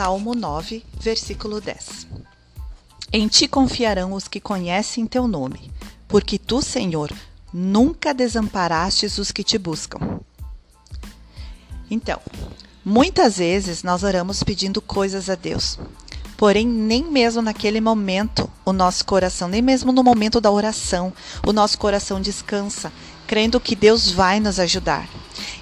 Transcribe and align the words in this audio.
Salmo 0.00 0.34
9, 0.34 0.82
versículo 0.98 1.60
10. 1.60 2.06
Em 3.12 3.28
ti 3.28 3.46
confiarão 3.46 4.14
os 4.14 4.26
que 4.26 4.40
conhecem 4.40 5.04
teu 5.06 5.28
nome, 5.28 5.70
porque 6.08 6.38
tu, 6.38 6.62
Senhor, 6.62 7.12
nunca 7.52 8.14
desamparastes 8.14 9.18
os 9.18 9.30
que 9.30 9.44
te 9.44 9.58
buscam. 9.58 10.18
Então, 11.90 12.18
muitas 12.82 13.36
vezes 13.36 13.82
nós 13.82 14.02
oramos 14.02 14.42
pedindo 14.42 14.80
coisas 14.80 15.28
a 15.28 15.34
Deus, 15.34 15.78
porém, 16.34 16.66
nem 16.66 17.04
mesmo 17.04 17.42
naquele 17.42 17.78
momento 17.78 18.50
o 18.64 18.72
nosso 18.72 19.04
coração, 19.04 19.48
nem 19.48 19.60
mesmo 19.60 19.92
no 19.92 20.02
momento 20.02 20.40
da 20.40 20.50
oração, 20.50 21.12
o 21.46 21.52
nosso 21.52 21.76
coração 21.76 22.22
descansa, 22.22 22.90
crendo 23.26 23.60
que 23.60 23.76
Deus 23.76 24.10
vai 24.10 24.40
nos 24.40 24.58
ajudar. 24.58 25.06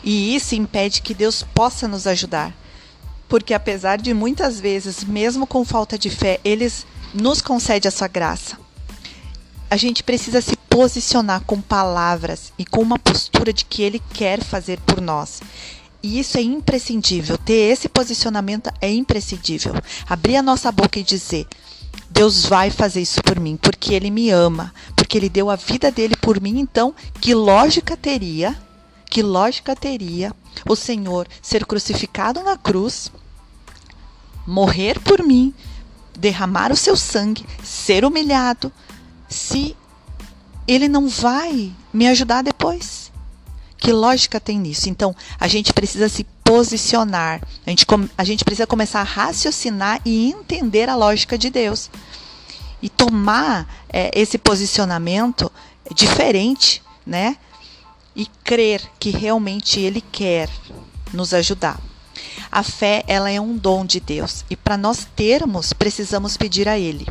E 0.05 0.33
isso 0.37 0.55
impede 0.55 1.03
que 1.03 1.13
Deus 1.13 1.43
possa 1.43 1.89
nos 1.89 2.07
ajudar. 2.07 2.55
Porque 3.29 3.53
apesar 3.53 3.99
de 3.99 4.15
muitas 4.15 4.59
vezes, 4.59 5.05
mesmo 5.05 5.47
com 5.47 5.65
falta 5.65 5.99
de 5.99 6.11
fé, 6.11 6.41
eles 6.45 6.87
nos 7.13 7.41
concede 7.41 7.87
a 7.87 7.91
sua 7.91 8.09
graça. 8.09 8.59
A 9.71 9.77
gente 9.77 10.03
precisa 10.03 10.41
se 10.41 10.57
posicionar 10.57 11.43
com 11.45 11.61
palavras 11.61 12.53
e 12.59 12.65
com 12.65 12.81
uma 12.81 12.99
postura 12.99 13.53
de 13.53 13.65
que 13.65 13.83
ele 13.83 14.01
quer 14.15 14.43
fazer 14.43 14.81
por 14.81 15.01
nós. 15.01 15.43
E 16.03 16.19
isso 16.19 16.39
é 16.39 16.43
imprescindível. 16.43 17.37
Ter 17.37 17.73
esse 17.73 17.89
posicionamento 17.89 18.71
é 18.81 18.91
imprescindível. 18.91 19.75
Abrir 20.09 20.37
a 20.37 20.43
nossa 20.43 20.71
boca 20.71 20.99
e 20.99 21.03
dizer: 21.03 21.47
Deus 22.09 22.47
vai 22.47 22.71
fazer 22.71 23.03
isso 23.03 23.23
por 23.23 23.39
mim, 23.39 23.57
porque 23.61 23.95
Ele 23.95 24.11
me 24.11 24.31
ama, 24.31 24.73
porque 24.97 25.19
Ele 25.19 25.29
deu 25.29 25.51
a 25.51 25.57
vida 25.57 25.91
dele 25.91 26.17
por 26.17 26.41
mim. 26.41 26.59
Então, 26.61 26.95
que 27.21 27.35
lógica 27.35 27.97
teria, 27.97 28.57
que 29.11 29.23
lógica 29.23 29.75
teria 29.75 30.33
o 30.67 30.75
Senhor 30.77 31.27
ser 31.43 31.65
crucificado 31.67 32.43
na 32.43 32.57
cruz, 32.57 33.11
morrer 34.47 34.99
por 35.01 35.23
mim, 35.23 35.55
derramar 36.19 36.73
o 36.73 36.77
seu 36.77 36.97
sangue, 36.97 37.47
ser 37.63 38.05
humilhado, 38.05 38.73
se 39.29 39.77
Ele 40.67 40.89
não 40.89 41.09
vai 41.09 41.73
me 41.93 42.09
ajudar 42.09 42.43
depois? 42.43 43.13
Que 43.77 43.93
lógica 43.93 44.41
tem 44.41 44.59
nisso? 44.59 44.89
Então, 44.89 45.15
a 45.39 45.47
gente 45.47 45.73
precisa 45.73 46.09
se 46.09 46.25
posicionar, 46.43 47.41
a 47.65 47.71
gente, 47.71 47.87
a 48.17 48.25
gente 48.25 48.45
precisa 48.45 48.67
começar 48.67 49.01
a 49.01 49.05
raciocinar 49.05 50.01
e 50.05 50.31
entender 50.31 50.89
a 50.89 50.97
lógica 50.97 51.39
de 51.39 51.49
Deus. 51.49 51.91
E 52.83 52.89
tomar 52.89 53.85
é, 53.89 54.11
esse 54.15 54.39
posicionamento 54.39 55.51
diferente, 55.95 56.83
né? 57.07 57.37
E 58.19 58.27
crer 58.45 58.83
que 58.99 59.09
realmente 59.09 59.81
Ele 59.81 60.03
quer 60.03 60.51
nos 61.15 61.33
ajudar. 61.33 61.81
A 62.51 62.63
fé, 62.63 63.05
ela 63.07 63.31
é 63.31 63.41
um 63.41 63.57
dom 63.57 63.87
de 63.87 64.01
Deus 64.01 64.45
e 64.51 64.57
para 64.57 64.77
nós 64.77 65.07
termos, 65.17 65.73
precisamos 65.73 66.37
pedir 66.37 66.69
a 66.69 66.79
Ele. 66.79 67.07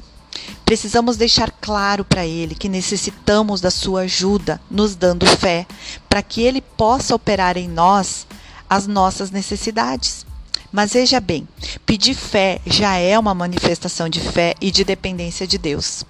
Precisamos 0.66 1.16
deixar 1.16 1.50
claro 1.62 2.04
para 2.04 2.26
Ele 2.26 2.54
que 2.54 2.68
necessitamos 2.68 3.62
da 3.62 3.72
Sua 3.72 4.02
ajuda, 4.02 4.60
nos 4.70 4.96
dando 4.96 5.26
fé, 5.26 5.66
para 6.10 6.22
que 6.22 6.42
Ele 6.42 6.62
possa 6.62 7.16
operar 7.16 7.58
em 7.58 7.70
nós 7.70 8.28
as 8.70 8.86
nossas 8.86 9.32
necessidades. 9.32 10.26
Mas 10.72 10.92
veja 10.92 11.20
bem, 11.22 11.48
pedir 11.86 12.14
fé 12.14 12.60
já 12.66 12.98
é 12.98 13.18
uma 13.18 13.34
manifestação 13.34 14.10
de 14.10 14.20
fé 14.20 14.54
e 14.60 14.70
de 14.70 14.84
dependência 14.84 15.48
de 15.48 15.58
Deus. 15.58 16.04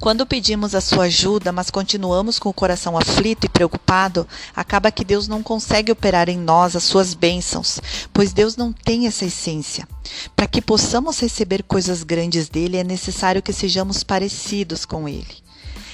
Quando 0.00 0.26
pedimos 0.26 0.74
a 0.74 0.80
sua 0.80 1.04
ajuda, 1.04 1.52
mas 1.52 1.70
continuamos 1.70 2.38
com 2.38 2.48
o 2.48 2.54
coração 2.54 2.98
aflito 2.98 3.44
e 3.46 3.48
preocupado, 3.48 4.26
acaba 4.54 4.90
que 4.90 5.04
Deus 5.04 5.28
não 5.28 5.42
consegue 5.42 5.92
operar 5.92 6.28
em 6.28 6.36
nós 6.36 6.76
as 6.76 6.84
suas 6.84 7.14
bênçãos, 7.14 7.80
pois 8.12 8.32
Deus 8.32 8.56
não 8.56 8.72
tem 8.72 9.06
essa 9.06 9.24
essência. 9.24 9.88
Para 10.34 10.46
que 10.46 10.60
possamos 10.60 11.20
receber 11.20 11.62
coisas 11.62 12.02
grandes 12.02 12.48
dele, 12.48 12.76
é 12.76 12.84
necessário 12.84 13.42
que 13.42 13.52
sejamos 13.52 14.02
parecidos 14.02 14.84
com 14.84 15.08
ele. 15.08 15.42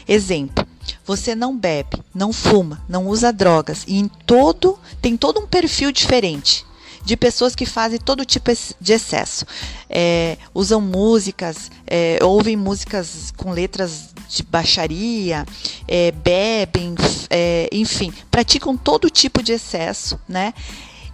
Exemplo: 0.08 0.66
você 1.06 1.34
não 1.34 1.56
bebe, 1.56 2.02
não 2.14 2.32
fuma, 2.32 2.82
não 2.88 3.06
usa 3.06 3.32
drogas 3.32 3.84
e 3.86 3.98
em 3.98 4.08
todo 4.08 4.78
tem 5.00 5.16
todo 5.16 5.40
um 5.40 5.46
perfil 5.46 5.92
diferente 5.92 6.64
de 7.04 7.16
pessoas 7.16 7.54
que 7.54 7.66
fazem 7.66 7.98
todo 7.98 8.24
tipo 8.24 8.50
de 8.80 8.92
excesso. 8.92 9.46
É, 9.88 10.36
usam 10.54 10.80
músicas, 10.80 11.70
é, 11.86 12.18
ouvem 12.22 12.56
músicas 12.56 13.32
com 13.36 13.50
letras 13.50 14.10
de 14.28 14.42
baixaria, 14.42 15.44
é, 15.88 16.12
bebem, 16.12 16.94
é, 17.28 17.68
enfim, 17.72 18.12
praticam 18.30 18.76
todo 18.76 19.10
tipo 19.10 19.42
de 19.42 19.52
excesso, 19.52 20.18
né? 20.28 20.54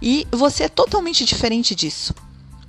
E 0.01 0.27
você 0.31 0.65
é 0.65 0.69
totalmente 0.69 1.25
diferente 1.25 1.73
disso. 1.73 2.13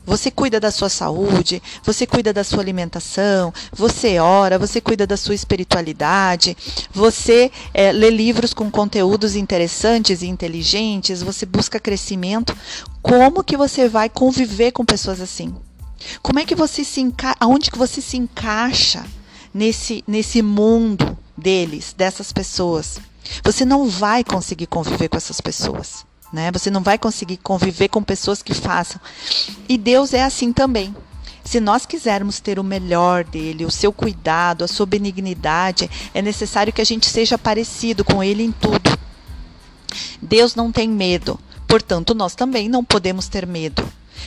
Você 0.08 0.30
cuida 0.30 0.58
da 0.58 0.70
sua 0.70 0.88
saúde, 0.88 1.62
você 1.84 2.06
cuida 2.06 2.32
da 2.32 2.42
sua 2.42 2.62
alimentação, 2.62 3.52
você 3.70 4.18
ora, 4.18 4.58
você 4.58 4.80
cuida 4.80 5.06
da 5.06 5.18
sua 5.18 5.34
espiritualidade, 5.34 6.56
você 6.90 7.52
é, 7.74 7.92
lê 7.92 8.08
livros 8.08 8.54
com 8.54 8.70
conteúdos 8.70 9.36
interessantes 9.36 10.22
e 10.22 10.26
inteligentes, 10.26 11.22
você 11.22 11.44
busca 11.44 11.78
crescimento. 11.78 12.56
Como 13.02 13.44
que 13.44 13.54
você 13.54 13.86
vai 13.86 14.08
conviver 14.08 14.72
com 14.72 14.82
pessoas 14.82 15.20
assim? 15.20 15.54
Como 16.22 16.38
é 16.38 16.46
que 16.46 16.54
você 16.54 16.82
se 16.84 17.02
encaixa? 17.02 17.36
Aonde 17.38 17.70
que 17.70 17.76
você 17.76 18.00
se 18.00 18.16
encaixa 18.16 19.04
nesse, 19.52 20.02
nesse 20.08 20.40
mundo 20.40 21.18
deles, 21.36 21.94
dessas 21.94 22.32
pessoas? 22.32 22.98
Você 23.44 23.62
não 23.62 23.86
vai 23.86 24.24
conseguir 24.24 24.68
conviver 24.68 25.10
com 25.10 25.18
essas 25.18 25.38
pessoas. 25.38 26.07
Né? 26.32 26.50
Você 26.52 26.70
não 26.70 26.82
vai 26.82 26.98
conseguir 26.98 27.38
conviver 27.38 27.88
com 27.88 28.02
pessoas 28.02 28.42
que 28.42 28.54
façam. 28.54 29.00
E 29.68 29.78
Deus 29.78 30.12
é 30.12 30.22
assim 30.22 30.52
também. 30.52 30.94
Se 31.44 31.60
nós 31.60 31.86
quisermos 31.86 32.40
ter 32.40 32.58
o 32.58 32.64
melhor 32.64 33.24
dele, 33.24 33.64
o 33.64 33.70
seu 33.70 33.90
cuidado, 33.90 34.64
a 34.64 34.68
sua 34.68 34.84
benignidade, 34.84 35.90
é 36.12 36.20
necessário 36.20 36.72
que 36.72 36.82
a 36.82 36.84
gente 36.84 37.06
seja 37.06 37.38
parecido 37.38 38.04
com 38.04 38.22
ele 38.22 38.42
em 38.42 38.52
tudo. 38.52 38.98
Deus 40.20 40.54
não 40.54 40.70
tem 40.70 40.86
medo, 40.86 41.40
portanto, 41.66 42.14
nós 42.14 42.34
também 42.34 42.68
não 42.68 42.84
podemos 42.84 43.28
ter 43.28 43.46
medo. 43.46 43.82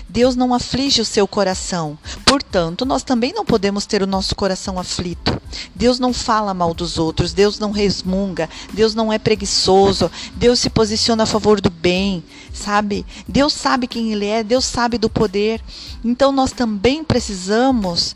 Deus 0.07 0.35
não 0.35 0.53
aflige 0.53 1.01
o 1.01 1.05
seu 1.05 1.27
coração. 1.27 1.97
Portanto, 2.25 2.85
nós 2.85 3.03
também 3.03 3.33
não 3.33 3.45
podemos 3.45 3.85
ter 3.85 4.01
o 4.03 4.07
nosso 4.07 4.35
coração 4.35 4.79
aflito. 4.79 5.41
Deus 5.75 5.99
não 5.99 6.13
fala 6.13 6.53
mal 6.53 6.73
dos 6.73 6.97
outros, 6.97 7.33
Deus 7.33 7.59
não 7.59 7.71
resmunga, 7.71 8.49
Deus 8.73 8.93
não 8.95 9.11
é 9.11 9.17
preguiçoso, 9.17 10.11
Deus 10.35 10.59
se 10.59 10.69
posiciona 10.69 11.23
a 11.23 11.25
favor 11.25 11.61
do 11.61 11.69
bem, 11.69 12.23
sabe? 12.53 13.05
Deus 13.27 13.53
sabe 13.53 13.87
quem 13.87 14.11
Ele 14.11 14.25
é, 14.25 14.43
Deus 14.43 14.65
sabe 14.65 14.97
do 14.97 15.09
poder. 15.09 15.61
Então, 16.03 16.31
nós 16.31 16.51
também 16.51 17.03
precisamos 17.03 18.15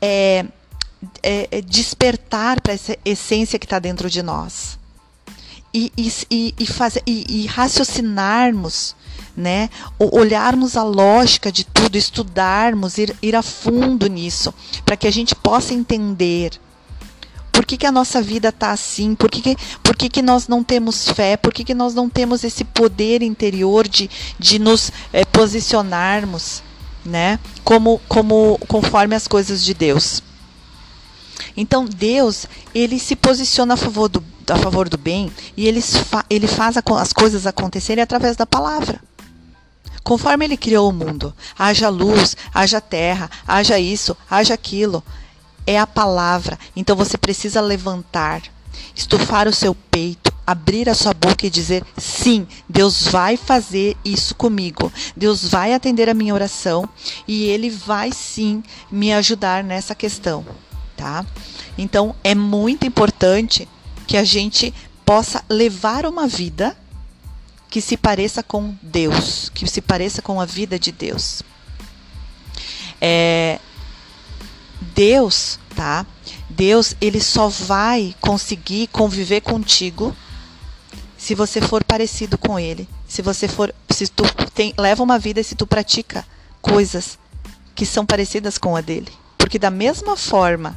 é, 0.00 0.44
é, 1.22 1.48
é 1.50 1.60
despertar 1.60 2.60
para 2.60 2.72
essa 2.72 2.96
essência 3.04 3.58
que 3.58 3.66
está 3.66 3.78
dentro 3.78 4.08
de 4.10 4.22
nós. 4.22 4.78
E, 5.76 5.92
e, 6.30 6.54
e, 6.56 6.66
fazer, 6.66 7.02
e, 7.04 7.42
e 7.42 7.46
raciocinarmos 7.46 8.94
né? 9.36 9.68
Olharmos 9.98 10.76
a 10.76 10.82
lógica 10.82 11.50
de 11.50 11.64
tudo, 11.64 11.96
estudarmos, 11.96 12.98
ir, 12.98 13.16
ir 13.22 13.34
a 13.34 13.42
fundo 13.42 14.06
nisso, 14.06 14.52
para 14.84 14.96
que 14.96 15.06
a 15.06 15.10
gente 15.10 15.34
possa 15.34 15.74
entender 15.74 16.60
por 17.54 17.64
que, 17.64 17.76
que 17.76 17.86
a 17.86 17.92
nossa 17.92 18.20
vida 18.20 18.48
está 18.48 18.72
assim, 18.72 19.14
por 19.14 19.30
que, 19.30 19.40
que, 19.40 19.56
por 19.80 19.96
que, 19.96 20.08
que 20.08 20.20
nós 20.20 20.48
não 20.48 20.64
temos 20.64 21.08
fé, 21.08 21.36
por 21.36 21.54
que, 21.54 21.62
que 21.62 21.72
nós 21.72 21.94
não 21.94 22.10
temos 22.10 22.42
esse 22.42 22.64
poder 22.64 23.22
interior 23.22 23.86
de, 23.86 24.10
de 24.36 24.58
nos 24.58 24.90
é, 25.12 25.24
posicionarmos, 25.24 26.64
né? 27.04 27.38
Como, 27.62 28.00
como 28.08 28.58
conforme 28.66 29.14
as 29.14 29.28
coisas 29.28 29.64
de 29.64 29.72
Deus. 29.72 30.20
Então 31.56 31.84
Deus 31.84 32.46
ele 32.74 32.98
se 32.98 33.14
posiciona 33.14 33.74
a 33.74 33.76
favor 33.76 34.08
do, 34.08 34.22
a 34.48 34.58
favor 34.58 34.88
do 34.88 34.98
bem 34.98 35.30
e 35.56 35.68
ele, 35.68 35.80
fa, 35.80 36.24
ele 36.28 36.48
faz 36.48 36.76
as 36.76 37.12
coisas 37.12 37.46
acontecerem 37.46 38.02
através 38.02 38.36
da 38.36 38.44
palavra. 38.44 39.00
Conforme 40.04 40.44
ele 40.44 40.56
criou 40.58 40.90
o 40.90 40.92
mundo, 40.92 41.34
haja 41.58 41.88
luz, 41.88 42.36
haja 42.52 42.78
terra, 42.78 43.30
haja 43.48 43.78
isso, 43.78 44.14
haja 44.30 44.52
aquilo. 44.52 45.02
É 45.66 45.80
a 45.80 45.86
palavra. 45.86 46.58
Então 46.76 46.94
você 46.94 47.16
precisa 47.16 47.62
levantar, 47.62 48.42
estufar 48.94 49.48
o 49.48 49.52
seu 49.52 49.74
peito, 49.74 50.30
abrir 50.46 50.90
a 50.90 50.94
sua 50.94 51.14
boca 51.14 51.46
e 51.46 51.50
dizer: 51.50 51.82
sim, 51.96 52.46
Deus 52.68 53.06
vai 53.06 53.38
fazer 53.38 53.96
isso 54.04 54.34
comigo. 54.34 54.92
Deus 55.16 55.48
vai 55.48 55.72
atender 55.72 56.10
a 56.10 56.14
minha 56.14 56.34
oração 56.34 56.86
e 57.26 57.44
Ele 57.44 57.70
vai 57.70 58.12
sim 58.12 58.62
me 58.90 59.10
ajudar 59.14 59.64
nessa 59.64 59.94
questão, 59.94 60.44
tá? 60.94 61.24
Então 61.78 62.14
é 62.22 62.34
muito 62.34 62.86
importante 62.86 63.66
que 64.06 64.18
a 64.18 64.24
gente 64.24 64.72
possa 65.04 65.42
levar 65.48 66.04
uma 66.04 66.26
vida 66.26 66.76
que 67.74 67.80
se 67.80 67.96
pareça 67.96 68.40
com 68.40 68.72
Deus, 68.80 69.50
que 69.52 69.66
se 69.66 69.80
pareça 69.80 70.22
com 70.22 70.40
a 70.40 70.44
vida 70.44 70.78
de 70.78 70.92
Deus. 70.92 71.42
É, 73.00 73.58
Deus, 74.94 75.58
tá? 75.74 76.06
Deus, 76.48 76.94
ele 77.00 77.20
só 77.20 77.48
vai 77.48 78.14
conseguir 78.20 78.86
conviver 78.92 79.40
contigo 79.40 80.16
se 81.18 81.34
você 81.34 81.60
for 81.60 81.82
parecido 81.82 82.38
com 82.38 82.60
ele. 82.60 82.88
Se 83.08 83.22
você 83.22 83.48
for, 83.48 83.74
se 83.90 84.06
tu 84.06 84.22
tem, 84.54 84.72
leva 84.78 85.02
uma 85.02 85.18
vida 85.18 85.42
se 85.42 85.56
tu 85.56 85.66
pratica 85.66 86.24
coisas 86.62 87.18
que 87.74 87.84
são 87.84 88.06
parecidas 88.06 88.56
com 88.56 88.76
a 88.76 88.80
dele. 88.80 89.12
Porque 89.36 89.58
da 89.58 89.68
mesma 89.68 90.16
forma, 90.16 90.76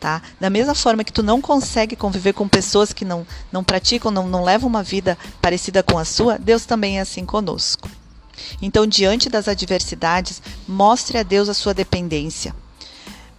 tá? 0.00 0.22
Da 0.40 0.48
mesma 0.48 0.74
forma 0.74 1.04
que 1.04 1.12
tu 1.12 1.22
não 1.22 1.40
consegue 1.40 1.94
conviver 1.94 2.32
com 2.32 2.48
pessoas 2.48 2.92
que 2.92 3.04
não, 3.04 3.26
não 3.52 3.62
praticam, 3.62 4.10
não, 4.10 4.26
não 4.26 4.42
levam 4.42 4.68
uma 4.68 4.82
vida 4.82 5.16
parecida 5.42 5.82
com 5.82 5.98
a 5.98 6.04
sua, 6.04 6.38
Deus 6.38 6.64
também 6.64 6.98
é 6.98 7.02
assim 7.02 7.26
conosco. 7.26 7.88
Então, 8.62 8.86
diante 8.86 9.28
das 9.28 9.46
adversidades, 9.46 10.40
mostre 10.66 11.18
a 11.18 11.22
Deus 11.22 11.48
a 11.50 11.54
sua 11.54 11.74
dependência. 11.74 12.54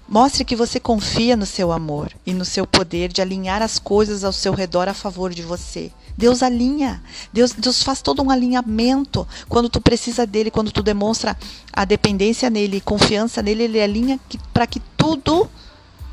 Mostre 0.07 0.43
que 0.43 0.57
você 0.57 0.79
confia 0.79 1.35
no 1.37 1.45
seu 1.45 1.71
amor 1.71 2.11
e 2.25 2.33
no 2.33 2.43
seu 2.43 2.67
poder 2.67 3.11
de 3.11 3.21
alinhar 3.21 3.61
as 3.61 3.79
coisas 3.79 4.23
ao 4.23 4.33
seu 4.33 4.53
redor 4.53 4.87
a 4.89 4.93
favor 4.93 5.33
de 5.33 5.41
você. 5.41 5.89
Deus 6.17 6.43
alinha. 6.43 7.01
Deus, 7.31 7.53
Deus 7.53 7.81
faz 7.81 8.01
todo 8.01 8.21
um 8.21 8.29
alinhamento. 8.29 9.25
Quando 9.47 9.69
tu 9.69 9.79
precisa 9.79 10.27
dele, 10.27 10.51
quando 10.51 10.71
tu 10.71 10.83
demonstra 10.83 11.37
a 11.71 11.85
dependência 11.85 12.49
nele, 12.49 12.81
confiança 12.81 13.41
nele, 13.41 13.63
ele 13.63 13.81
alinha 13.81 14.19
para 14.53 14.67
que 14.67 14.81
tudo, 14.97 15.49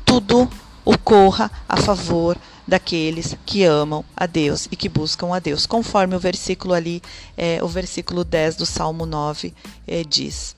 tudo 0.09 0.49
ocorra 0.83 1.51
a 1.69 1.77
favor 1.77 2.35
daqueles 2.67 3.37
que 3.45 3.63
amam 3.63 4.03
a 4.17 4.25
Deus 4.25 4.67
e 4.71 4.75
que 4.75 4.89
buscam 4.89 5.35
a 5.35 5.37
Deus, 5.37 5.67
conforme 5.67 6.15
o 6.15 6.19
versículo 6.19 6.73
ali, 6.73 6.99
é, 7.37 7.63
o 7.63 7.67
versículo 7.67 8.23
10 8.23 8.55
do 8.55 8.65
Salmo 8.65 9.05
9 9.05 9.53
é, 9.87 10.03
diz. 10.03 10.55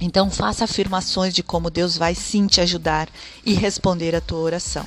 Então, 0.00 0.30
faça 0.30 0.64
afirmações 0.64 1.34
de 1.34 1.42
como 1.42 1.68
Deus 1.68 1.96
vai 1.96 2.14
sim 2.14 2.46
te 2.46 2.60
ajudar 2.60 3.08
e 3.44 3.54
responder 3.54 4.14
a 4.14 4.20
tua 4.20 4.38
oração. 4.38 4.86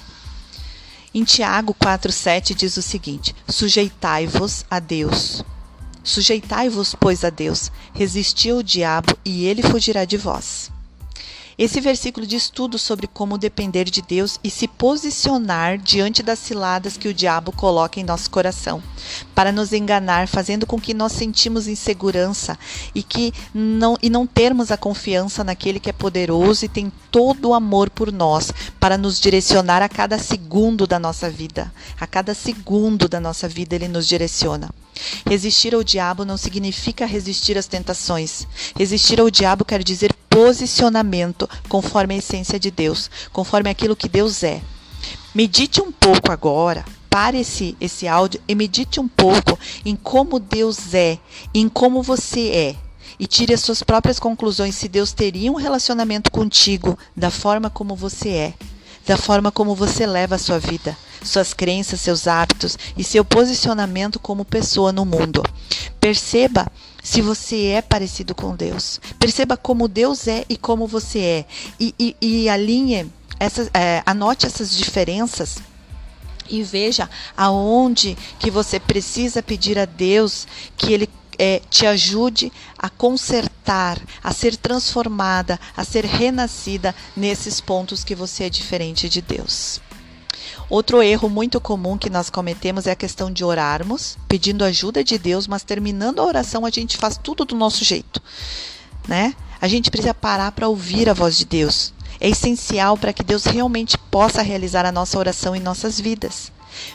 Em 1.13 1.25
Tiago 1.25 1.75
4,7 1.75 2.56
diz 2.56 2.77
o 2.77 2.81
seguinte: 2.81 3.36
Sujeitai-vos 3.50 4.65
a 4.71 4.79
Deus. 4.79 5.44
Sujeitai-vos, 6.01 6.95
pois, 6.95 7.25
a 7.25 7.29
Deus. 7.29 7.69
Resisti 7.94 8.50
ao 8.50 8.63
diabo 8.63 9.13
e 9.25 9.45
ele 9.45 9.62
fugirá 9.62 10.06
de 10.06 10.15
vós. 10.15 10.73
Esse 11.57 11.79
versículo 11.79 12.25
diz 12.25 12.50
tudo 12.50 12.79
sobre 12.79 13.07
como 13.07 13.38
depender 13.38 13.85
de 13.85 14.01
Deus 14.01 14.39
e 14.44 14.50
se 14.50 14.67
posicionar 14.67 15.77
diante 15.77 16.23
das 16.23 16.39
ciladas 16.39 16.97
que 16.97 17.07
o 17.07 17.13
diabo 17.13 17.51
coloca 17.51 18.00
em 18.00 18.03
nosso 18.03 18.29
coração, 18.29 18.81
para 19.35 19.51
nos 19.51 19.71
enganar, 19.71 20.27
fazendo 20.27 20.65
com 20.65 20.79
que 20.79 20.94
nós 20.94 21.11
sentimos 21.11 21.67
insegurança 21.67 22.57
e 22.95 23.03
que 23.03 23.31
não 23.53 23.97
e 24.01 24.09
não 24.09 24.25
termos 24.25 24.71
a 24.71 24.77
confiança 24.77 25.44
naquele 25.44 25.79
que 25.79 25.89
é 25.89 25.94
poderoso 25.94 26.65
e 26.65 26.69
tem 26.69 26.91
todo 27.11 27.50
o 27.50 27.53
amor 27.53 27.89
por 27.89 28.11
nós, 28.11 28.51
para 28.79 28.97
nos 28.97 29.19
direcionar 29.19 29.81
a 29.81 29.89
cada 29.89 30.17
segundo 30.17 30.88
da 30.88 30.97
nossa 30.97 31.29
vida. 31.29 31.71
A 32.00 32.07
cada 32.07 32.33
segundo 32.33 33.07
da 33.07 33.19
nossa 33.19 33.47
vida 33.47 33.75
ele 33.75 33.88
nos 33.88 34.07
direciona. 34.07 34.69
Resistir 35.25 35.75
ao 35.75 35.83
diabo 35.83 36.25
não 36.25 36.38
significa 36.38 37.05
resistir 37.05 37.57
às 37.57 37.67
tentações. 37.67 38.47
Resistir 38.75 39.19
ao 39.19 39.29
diabo 39.29 39.65
quer 39.65 39.83
dizer 39.83 40.13
posicionamento 40.33 41.47
conforme 41.69 42.15
a 42.15 42.18
essência 42.18 42.59
de 42.59 42.71
Deus, 42.71 43.07
conforme 43.31 43.69
aquilo 43.69 43.95
que 43.95 44.09
Deus 44.09 44.41
é. 44.41 44.62
Medite 45.33 45.80
um 45.80 45.91
pouco 45.91 46.31
agora, 46.31 46.83
pare 47.07 47.39
esse, 47.39 47.77
esse 47.80 48.07
áudio 48.07 48.41
e 48.47 48.56
medite 48.56 49.00
um 49.00 49.07
pouco 49.07 49.59
em 49.85 49.95
como 49.95 50.39
Deus 50.39 50.95
é, 50.95 51.19
em 51.53 51.69
como 51.69 52.01
você 52.01 52.50
é. 52.50 52.75
E 53.19 53.27
tire 53.27 53.53
as 53.53 53.62
suas 53.62 53.83
próprias 53.83 54.19
conclusões 54.19 54.74
se 54.74 54.88
Deus 54.88 55.12
teria 55.13 55.51
um 55.51 55.56
relacionamento 55.56 56.31
contigo 56.31 56.97
da 57.15 57.29
forma 57.29 57.69
como 57.69 57.95
você 57.95 58.29
é, 58.29 58.53
da 59.06 59.18
forma 59.18 59.51
como 59.51 59.75
você 59.75 60.07
leva 60.07 60.33
a 60.33 60.39
sua 60.39 60.57
vida 60.57 60.97
suas 61.24 61.53
crenças, 61.53 62.01
seus 62.01 62.27
hábitos 62.27 62.77
e 62.97 63.03
seu 63.03 63.24
posicionamento 63.24 64.19
como 64.19 64.44
pessoa 64.44 64.91
no 64.91 65.06
mundo. 65.06 65.41
Perceba 65.97 66.69
se 67.03 67.21
você 67.21 67.67
é 67.67 67.81
parecido 67.81 68.33
com 68.33 68.55
Deus. 68.55 69.00
Perceba 69.19 69.57
como 69.57 69.89
Deus 69.89 70.27
é 70.27 70.45
e 70.47 70.55
como 70.55 70.88
você 70.88 71.19
é. 71.19 71.45
E, 71.77 71.94
e, 72.00 72.15
e 72.21 72.50
alinhe, 72.50 73.11
essas, 73.39 73.69
é, 73.73 74.01
anote 74.05 74.45
essas 74.45 74.75
diferenças 74.75 75.57
e 76.50 76.63
veja 76.63 77.09
aonde 77.35 78.17
que 78.39 78.50
você 78.50 78.79
precisa 78.79 79.44
pedir 79.44 79.77
a 79.77 79.85
Deus 79.85 80.47
que 80.77 80.94
Ele 80.94 81.09
é, 81.38 81.61
te 81.69 81.85
ajude 81.85 82.51
a 82.77 82.89
consertar, 82.89 84.00
a 84.23 84.31
ser 84.31 84.55
transformada, 84.55 85.59
a 85.75 85.83
ser 85.83 86.05
renascida 86.05 86.95
nesses 87.15 87.59
pontos 87.59 88.03
que 88.03 88.15
você 88.15 88.45
é 88.45 88.50
diferente 88.50 89.09
de 89.09 89.21
Deus. 89.21 89.81
Outro 90.69 91.01
erro 91.01 91.29
muito 91.29 91.59
comum 91.59 91.97
que 91.97 92.09
nós 92.09 92.29
cometemos 92.29 92.88
é 92.88 92.91
a 92.91 92.95
questão 92.95 93.31
de 93.31 93.44
orarmos, 93.44 94.17
pedindo 94.27 94.63
ajuda 94.63 95.03
de 95.03 95.17
Deus, 95.17 95.47
mas 95.47 95.63
terminando 95.63 96.19
a 96.19 96.25
oração 96.25 96.65
a 96.65 96.69
gente 96.69 96.97
faz 96.97 97.17
tudo 97.17 97.45
do 97.45 97.55
nosso 97.55 97.83
jeito, 97.83 98.21
né? 99.07 99.35
A 99.61 99.67
gente 99.67 99.91
precisa 99.91 100.13
parar 100.13 100.51
para 100.51 100.67
ouvir 100.67 101.09
a 101.09 101.13
voz 101.13 101.38
de 101.38 101.45
Deus. 101.45 101.94
É 102.19 102.29
essencial 102.29 102.97
para 102.97 103.13
que 103.13 103.23
Deus 103.23 103.45
realmente 103.45 103.97
possa 103.97 104.41
realizar 104.41 104.85
a 104.85 104.91
nossa 104.91 105.17
oração 105.17 105.55
em 105.55 105.59
nossas 105.59 106.00
vidas. 106.00 106.51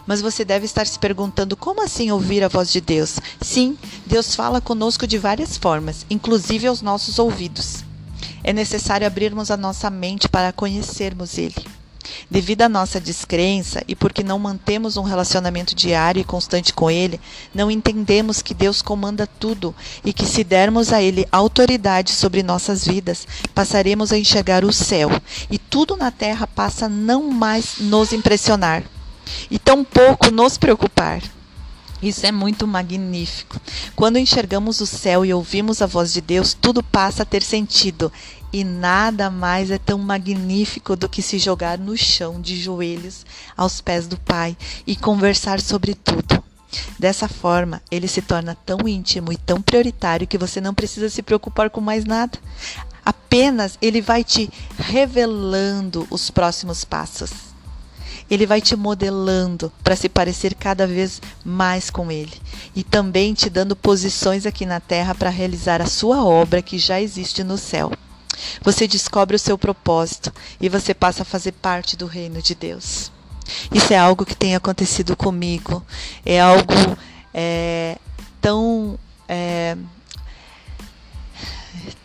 Mas 0.06 0.20
você 0.20 0.44
deve 0.44 0.66
estar 0.66 0.86
se 0.86 0.98
perguntando 0.98 1.56
como 1.56 1.82
assim 1.82 2.10
ouvir 2.10 2.42
a 2.42 2.48
voz 2.48 2.70
de 2.72 2.80
Deus? 2.80 3.18
Sim, 3.40 3.78
Deus 4.06 4.34
fala 4.34 4.60
conosco 4.60 5.06
de 5.06 5.18
várias 5.18 5.56
formas, 5.56 6.04
inclusive 6.10 6.66
aos 6.66 6.82
nossos 6.82 7.18
ouvidos. 7.18 7.84
É 8.42 8.52
necessário 8.52 9.06
abrirmos 9.06 9.50
a 9.50 9.56
nossa 9.56 9.90
mente 9.90 10.28
para 10.28 10.52
conhecermos 10.52 11.38
Ele. 11.38 11.77
Devido 12.30 12.62
à 12.62 12.68
nossa 12.68 13.00
descrença 13.00 13.82
e 13.88 13.94
porque 13.94 14.22
não 14.22 14.38
mantemos 14.38 14.96
um 14.96 15.02
relacionamento 15.02 15.74
diário 15.74 16.20
e 16.20 16.24
constante 16.24 16.72
com 16.72 16.90
Ele, 16.90 17.20
não 17.54 17.70
entendemos 17.70 18.40
que 18.42 18.54
Deus 18.54 18.80
comanda 18.80 19.26
tudo 19.26 19.74
e 20.04 20.12
que, 20.12 20.26
se 20.26 20.44
dermos 20.44 20.92
a 20.92 21.02
Ele 21.02 21.26
autoridade 21.30 22.12
sobre 22.12 22.42
nossas 22.42 22.84
vidas, 22.84 23.26
passaremos 23.54 24.12
a 24.12 24.18
enxergar 24.18 24.64
o 24.64 24.72
céu 24.72 25.10
e 25.50 25.58
tudo 25.58 25.96
na 25.96 26.10
terra 26.10 26.46
passa 26.46 26.86
a 26.86 26.88
não 26.88 27.30
mais 27.30 27.76
nos 27.78 28.12
impressionar 28.12 28.82
e 29.50 29.58
tampouco 29.58 30.30
nos 30.30 30.56
preocupar. 30.56 31.22
Isso 32.00 32.24
é 32.24 32.30
muito 32.30 32.64
magnífico. 32.64 33.60
Quando 33.96 34.18
enxergamos 34.18 34.80
o 34.80 34.86
céu 34.86 35.24
e 35.24 35.34
ouvimos 35.34 35.82
a 35.82 35.86
voz 35.86 36.12
de 36.12 36.20
Deus, 36.20 36.54
tudo 36.54 36.80
passa 36.80 37.24
a 37.24 37.26
ter 37.26 37.42
sentido 37.42 38.12
e 38.52 38.64
nada 38.64 39.30
mais 39.30 39.70
é 39.70 39.78
tão 39.78 39.98
magnífico 39.98 40.96
do 40.96 41.08
que 41.08 41.22
se 41.22 41.38
jogar 41.38 41.78
no 41.78 41.96
chão 41.96 42.40
de 42.40 42.56
joelhos 42.56 43.26
aos 43.56 43.80
pés 43.80 44.06
do 44.06 44.18
Pai 44.18 44.56
e 44.86 44.96
conversar 44.96 45.60
sobre 45.60 45.94
tudo. 45.94 46.42
Dessa 46.98 47.28
forma, 47.28 47.80
ele 47.90 48.08
se 48.08 48.20
torna 48.20 48.54
tão 48.54 48.86
íntimo 48.86 49.32
e 49.32 49.36
tão 49.36 49.60
prioritário 49.60 50.26
que 50.26 50.38
você 50.38 50.60
não 50.60 50.74
precisa 50.74 51.08
se 51.08 51.22
preocupar 51.22 51.70
com 51.70 51.80
mais 51.80 52.04
nada. 52.04 52.38
Apenas 53.04 53.78
ele 53.80 54.00
vai 54.00 54.22
te 54.22 54.50
revelando 54.76 56.06
os 56.10 56.30
próximos 56.30 56.84
passos. 56.84 57.30
Ele 58.30 58.44
vai 58.44 58.60
te 58.60 58.76
modelando 58.76 59.72
para 59.82 59.96
se 59.96 60.08
parecer 60.08 60.54
cada 60.54 60.86
vez 60.86 61.22
mais 61.42 61.88
com 61.88 62.12
ele 62.12 62.34
e 62.76 62.82
também 62.82 63.32
te 63.32 63.48
dando 63.48 63.74
posições 63.74 64.44
aqui 64.44 64.66
na 64.66 64.80
terra 64.80 65.14
para 65.14 65.30
realizar 65.30 65.80
a 65.80 65.86
sua 65.86 66.22
obra 66.22 66.60
que 66.60 66.78
já 66.78 67.00
existe 67.00 67.42
no 67.42 67.56
céu. 67.56 67.90
Você 68.62 68.86
descobre 68.86 69.36
o 69.36 69.38
seu 69.38 69.56
propósito 69.58 70.32
e 70.60 70.68
você 70.68 70.94
passa 70.94 71.22
a 71.22 71.26
fazer 71.26 71.52
parte 71.52 71.96
do 71.96 72.06
reino 72.06 72.40
de 72.42 72.54
Deus. 72.54 73.10
Isso 73.72 73.92
é 73.92 73.98
algo 73.98 74.26
que 74.26 74.34
tem 74.34 74.54
acontecido 74.54 75.16
comigo. 75.16 75.82
É 76.24 76.40
algo 76.40 76.72
é, 77.32 77.96
tão 78.40 78.98
é, 79.28 79.76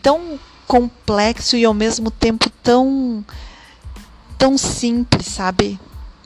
tão 0.01 0.39
complexo 0.67 1.55
e 1.55 1.65
ao 1.65 1.73
mesmo 1.73 2.09
tempo 2.09 2.49
tão 2.61 3.25
tão 4.37 4.57
simples, 4.57 5.27
sabe? 5.27 5.79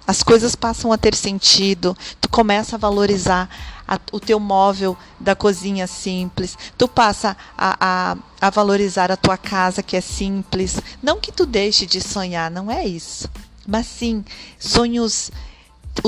As 0.08 0.24
coisas 0.24 0.56
passam 0.56 0.92
a 0.92 0.98
ter 0.98 1.14
sentido. 1.14 1.96
Tu 2.22 2.30
começa 2.30 2.78
a 2.78 2.80
valorizar 2.80 3.50
a, 3.88 4.00
o 4.12 4.20
teu 4.20 4.40
móvel 4.40 4.98
da 5.20 5.36
cozinha 5.36 5.88
simples, 5.88 6.58
tu 6.78 6.88
passa 6.88 7.38
a, 7.58 7.78
a, 7.80 8.18
a 8.42 8.50
valorizar 8.50 9.12
a 9.12 9.18
tua 9.18 9.38
casa 9.38 9.82
que 9.82 9.96
é 9.96 10.02
simples. 10.02 10.80
Não 11.02 11.20
que 11.20 11.32
tu 11.32 11.46
deixe 11.46 11.86
de 11.86 12.02
sonhar, 12.02 12.52
não 12.52 12.70
é 12.70 12.86
isso. 12.86 13.30
Mas 13.66 13.88
sim, 13.88 14.24
sonhos, 14.60 15.32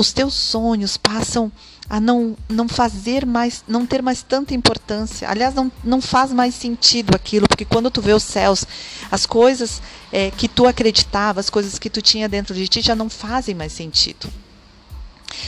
os 0.00 0.12
teus 0.12 0.34
sonhos 0.34 0.96
passam 0.96 1.52
a 1.88 2.00
não, 2.00 2.36
não 2.48 2.68
fazer 2.68 3.26
mais, 3.26 3.64
não 3.66 3.84
ter 3.84 4.00
mais 4.00 4.22
tanta 4.22 4.54
importância. 4.54 5.28
Aliás, 5.28 5.54
não, 5.54 5.70
não 5.82 6.00
faz 6.00 6.32
mais 6.32 6.54
sentido 6.54 7.14
aquilo, 7.14 7.46
porque 7.46 7.64
quando 7.64 7.90
tu 7.90 8.00
vê 8.00 8.12
os 8.12 8.22
céus, 8.22 8.64
as 9.10 9.26
coisas 9.26 9.82
é, 10.12 10.30
que 10.30 10.48
tu 10.48 10.66
acreditava, 10.66 11.40
as 11.40 11.50
coisas 11.50 11.78
que 11.78 11.90
tu 11.90 12.00
tinha 12.00 12.28
dentro 12.28 12.54
de 12.54 12.66
ti 12.68 12.80
já 12.80 12.94
não 12.94 13.10
fazem 13.10 13.54
mais 13.54 13.72
sentido. 13.72 14.28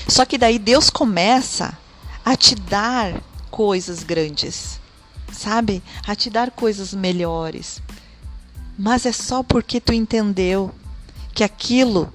Só 0.08 0.24
que 0.24 0.36
daí 0.36 0.58
Deus 0.58 0.90
começa 0.90 1.78
a 2.24 2.36
te 2.36 2.54
dar 2.54 3.22
coisas 3.50 4.02
grandes, 4.02 4.80
sabe? 5.32 5.82
A 6.06 6.14
te 6.14 6.28
dar 6.28 6.50
coisas 6.50 6.92
melhores. 6.92 7.80
Mas 8.76 9.06
é 9.06 9.12
só 9.12 9.42
porque 9.42 9.80
tu 9.80 9.92
entendeu 9.92 10.74
que 11.32 11.44
aquilo 11.44 12.12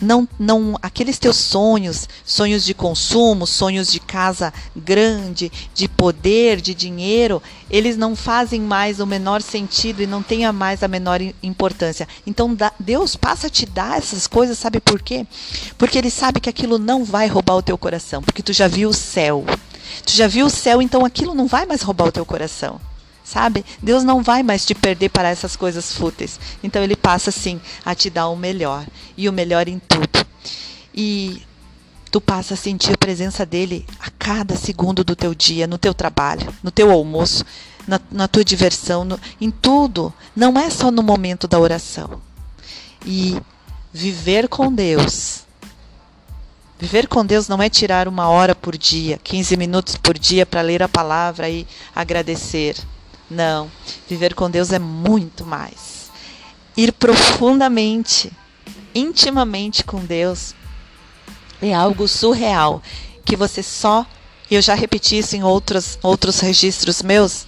não, 0.00 0.28
não, 0.38 0.78
aqueles 0.82 1.18
teus 1.18 1.36
sonhos, 1.36 2.08
sonhos 2.24 2.64
de 2.64 2.74
consumo, 2.74 3.46
sonhos 3.46 3.90
de 3.90 4.00
casa 4.00 4.52
grande, 4.76 5.50
de 5.74 5.88
poder, 5.88 6.60
de 6.60 6.74
dinheiro, 6.74 7.42
eles 7.70 7.96
não 7.96 8.14
fazem 8.16 8.60
mais 8.60 9.00
o 9.00 9.06
menor 9.06 9.42
sentido 9.42 10.02
e 10.02 10.06
não 10.06 10.22
tenha 10.22 10.52
mais 10.52 10.82
a 10.82 10.88
menor 10.88 11.20
importância. 11.42 12.08
Então 12.26 12.56
Deus 12.78 13.16
passa 13.16 13.46
a 13.48 13.50
te 13.50 13.66
dar 13.66 13.98
essas 13.98 14.26
coisas, 14.26 14.58
sabe 14.58 14.80
por 14.80 15.02
quê? 15.02 15.26
Porque 15.76 15.98
Ele 15.98 16.10
sabe 16.10 16.40
que 16.40 16.48
aquilo 16.48 16.78
não 16.78 17.04
vai 17.04 17.26
roubar 17.26 17.56
o 17.56 17.62
teu 17.62 17.76
coração, 17.76 18.22
porque 18.22 18.42
tu 18.42 18.52
já 18.52 18.68
viu 18.68 18.90
o 18.90 18.94
céu. 18.94 19.44
Tu 20.04 20.12
já 20.12 20.26
viu 20.26 20.46
o 20.46 20.50
céu, 20.50 20.80
então 20.80 21.04
aquilo 21.04 21.34
não 21.34 21.46
vai 21.46 21.66
mais 21.66 21.82
roubar 21.82 22.08
o 22.08 22.12
teu 22.12 22.24
coração 22.24 22.80
sabe? 23.28 23.64
Deus 23.82 24.04
não 24.04 24.22
vai 24.22 24.42
mais 24.42 24.64
te 24.64 24.74
perder 24.74 25.10
para 25.10 25.28
essas 25.28 25.54
coisas 25.54 25.92
fúteis. 25.92 26.40
Então 26.62 26.82
ele 26.82 26.96
passa 26.96 27.28
assim 27.28 27.60
a 27.84 27.94
te 27.94 28.08
dar 28.08 28.28
o 28.28 28.36
melhor 28.36 28.86
e 29.16 29.28
o 29.28 29.32
melhor 29.32 29.68
em 29.68 29.78
tudo. 29.78 30.26
E 30.94 31.42
tu 32.10 32.20
passa 32.20 32.54
a 32.54 32.56
sentir 32.56 32.94
a 32.94 32.98
presença 32.98 33.44
dele 33.44 33.86
a 34.00 34.10
cada 34.18 34.56
segundo 34.56 35.04
do 35.04 35.14
teu 35.14 35.34
dia, 35.34 35.66
no 35.66 35.76
teu 35.76 35.92
trabalho, 35.92 36.52
no 36.62 36.70
teu 36.70 36.90
almoço, 36.90 37.44
na, 37.86 38.00
na 38.10 38.26
tua 38.26 38.42
diversão, 38.42 39.04
no, 39.04 39.20
em 39.38 39.50
tudo. 39.50 40.12
Não 40.34 40.58
é 40.58 40.70
só 40.70 40.90
no 40.90 41.02
momento 41.02 41.46
da 41.46 41.58
oração. 41.58 42.20
E 43.04 43.38
viver 43.92 44.48
com 44.48 44.72
Deus. 44.72 45.42
Viver 46.78 47.08
com 47.08 47.26
Deus 47.26 47.46
não 47.46 47.60
é 47.60 47.68
tirar 47.68 48.08
uma 48.08 48.28
hora 48.28 48.54
por 48.54 48.78
dia, 48.78 49.18
15 49.22 49.56
minutos 49.56 49.96
por 49.96 50.16
dia 50.16 50.46
para 50.46 50.62
ler 50.62 50.82
a 50.82 50.88
palavra 50.88 51.50
e 51.50 51.66
agradecer. 51.94 52.76
Não. 53.30 53.70
Viver 54.08 54.34
com 54.34 54.50
Deus 54.50 54.72
é 54.72 54.78
muito 54.78 55.44
mais. 55.44 56.10
Ir 56.76 56.92
profundamente, 56.92 58.32
intimamente 58.94 59.84
com 59.84 60.04
Deus 60.04 60.54
é 61.60 61.74
algo 61.74 62.06
surreal 62.06 62.82
que 63.24 63.36
você 63.36 63.62
só. 63.62 64.06
Eu 64.50 64.62
já 64.62 64.74
repeti 64.74 65.18
isso 65.18 65.36
em 65.36 65.42
outros, 65.42 65.98
outros 66.02 66.40
registros 66.40 67.02
meus, 67.02 67.46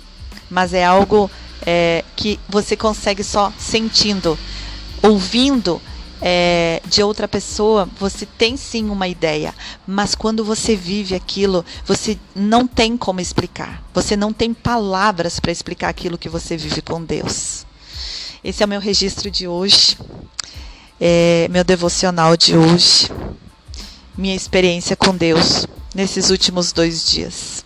mas 0.50 0.74
é 0.74 0.84
algo 0.84 1.30
é, 1.64 2.04
que 2.14 2.38
você 2.48 2.76
consegue 2.76 3.24
só 3.24 3.52
sentindo, 3.58 4.38
ouvindo 5.02 5.80
é, 6.20 6.82
de 6.86 7.02
outra 7.02 7.26
pessoa, 7.26 7.88
você 7.98 8.26
tem 8.26 8.56
sim 8.56 8.90
uma 8.90 9.08
ideia, 9.08 9.54
mas 9.86 10.14
quando 10.14 10.44
você 10.44 10.76
vive 10.76 11.14
aquilo, 11.14 11.64
você 11.86 12.18
não 12.34 12.66
tem 12.66 12.96
como 12.96 13.20
explicar. 13.20 13.82
Você 13.94 14.16
não 14.16 14.32
tem 14.32 14.52
palavras 14.52 15.40
para 15.40 15.52
explicar 15.52 15.88
aquilo 15.88 16.18
que 16.18 16.28
você 16.28 16.56
vive 16.56 16.82
com 16.82 17.02
Deus. 17.02 17.64
Esse 18.44 18.62
é 18.62 18.66
o 18.66 18.68
meu 18.68 18.80
registro 18.80 19.30
de 19.30 19.46
hoje, 19.46 19.98
é, 21.00 21.46
meu 21.50 21.64
devocional 21.64 22.36
de 22.36 22.56
hoje, 22.56 23.10
minha 24.16 24.34
experiência 24.34 24.96
com 24.96 25.16
Deus 25.16 25.66
nesses 25.94 26.30
últimos 26.30 26.72
dois 26.72 27.06
dias. 27.06 27.64